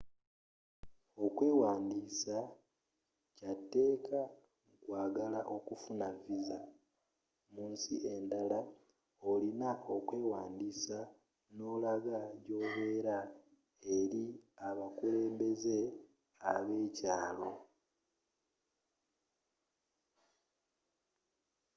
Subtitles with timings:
[1.25, 2.37] okwewandisa
[3.37, 4.21] kyatekka
[4.67, 6.59] mukwagala okufuna visa
[7.53, 8.59] mu nsi enddala
[9.31, 10.99] olina okwewandisa
[11.55, 13.17] n'olagga gyobela
[13.97, 14.25] eri
[14.67, 15.77] abakulembeze
[16.53, 17.51] abekyalo